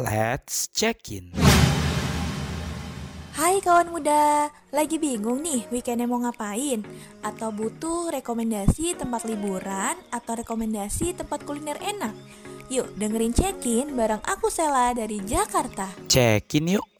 [0.00, 1.36] Let's check in.
[3.36, 6.80] Hai kawan muda, lagi bingung nih weekendnya mau ngapain?
[7.20, 12.16] Atau butuh rekomendasi tempat liburan atau rekomendasi tempat kuliner enak?
[12.72, 15.92] Yuk dengerin check-in bareng aku Sela dari Jakarta.
[16.08, 16.99] Check in yuk.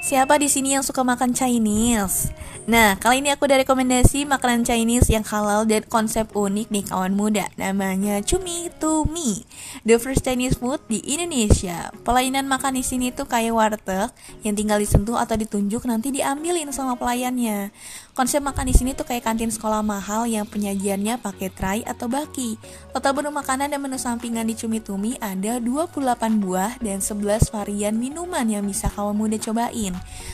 [0.00, 2.32] Siapa di sini yang suka makan Chinese?
[2.64, 7.12] Nah, kali ini aku ada rekomendasi makanan Chinese yang halal dan konsep unik nih kawan
[7.12, 7.52] muda.
[7.60, 9.44] Namanya Cumi To Me,
[9.84, 11.92] the first Chinese food di Indonesia.
[12.00, 14.08] Pelayanan makan di sini tuh kayak warteg
[14.40, 17.68] yang tinggal disentuh atau ditunjuk nanti diambilin sama pelayannya.
[18.16, 22.60] Konsep makan di sini tuh kayak kantin sekolah mahal yang penyajiannya pakai tray atau baki.
[22.92, 25.96] Total menu makanan dan menu sampingan di Cumi Tumi ada 28
[26.38, 29.89] buah dan 11 varian minuman yang bisa kawan muda cobain.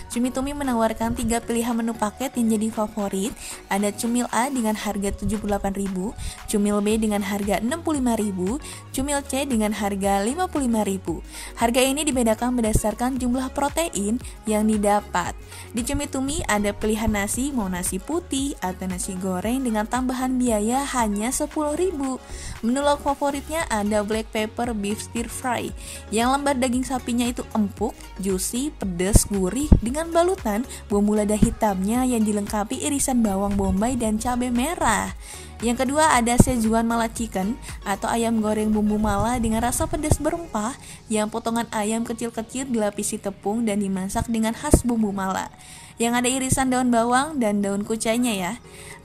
[0.06, 3.34] Cumi Tumi menawarkan tiga pilihan menu paket yang jadi favorit.
[3.66, 6.14] Ada Cumil A dengan harga 78.000,
[6.46, 11.58] Cumil B dengan harga 65.000, Cumil C dengan harga 55.000.
[11.58, 15.34] Harga ini dibedakan berdasarkan jumlah protein yang didapat.
[15.74, 20.86] Di Cumi Tumi ada pilihan nasi mau nasi putih atau nasi goreng dengan tambahan biaya
[20.94, 21.50] hanya 10.000.
[22.62, 25.68] Menu lauk favoritnya ada black pepper beef stir fry
[26.14, 27.92] yang lembar daging sapinya itu empuk,
[28.22, 29.45] juicy, pedas, gurih
[29.82, 35.14] dengan balutan bumbu lada hitamnya yang dilengkapi irisan bawang bombay dan cabai merah.
[35.64, 40.76] Yang kedua ada Szechuan Mala Chicken atau ayam goreng bumbu mala dengan rasa pedas berempah
[41.08, 45.48] yang potongan ayam kecil-kecil dilapisi tepung dan dimasak dengan khas bumbu mala
[45.96, 48.52] yang ada irisan daun bawang dan daun kucainya ya.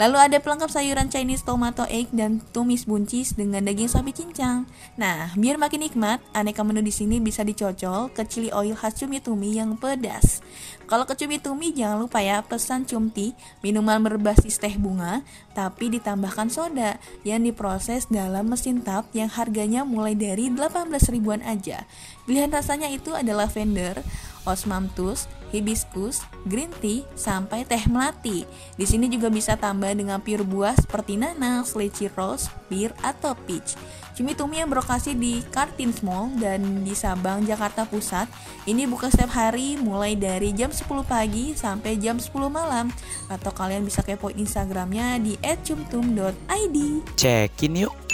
[0.02, 4.66] Lalu ada pelengkap sayuran Chinese tomato egg dan tumis buncis dengan daging sapi cincang.
[4.98, 9.22] Nah, biar makin nikmat, aneka menu di sini bisa dicocol ke chili oil khas cumi
[9.22, 10.42] tumi yang pedas.
[10.90, 13.32] Kalau ke cumi tumi jangan lupa ya pesan cumti,
[13.64, 15.24] minuman berbasis teh bunga,
[15.56, 21.88] tapi ditambahkan soda yang diproses dalam mesin tap yang harganya mulai dari 18 ribuan aja.
[22.28, 24.04] Pilihan rasanya itu adalah lavender,
[24.44, 28.48] osmanthus, hibiscus, green tea, sampai teh melati.
[28.80, 33.76] Di sini juga bisa tambah dengan pure buah seperti nanas, leci rose, pir, atau peach.
[34.12, 38.28] Cumi Tumi yang berlokasi di Kartins Mall dan di Sabang, Jakarta Pusat.
[38.68, 42.92] Ini buka setiap hari mulai dari jam 10 pagi sampai jam 10 malam.
[43.32, 46.78] Atau kalian bisa kepo Instagramnya di @cumtum.id.
[47.16, 48.11] Check in yuk.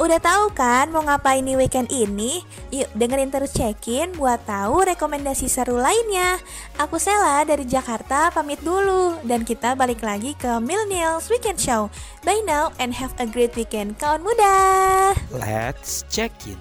[0.00, 2.40] Udah tahu kan mau ngapain di weekend ini?
[2.72, 6.40] Yuk dengerin terus check-in buat tahu rekomendasi seru lainnya.
[6.80, 11.92] Aku Sela dari Jakarta pamit dulu dan kita balik lagi ke Millennials Weekend Show.
[12.24, 14.56] Bye now and have a great weekend kawan muda.
[15.28, 16.56] Let's check in.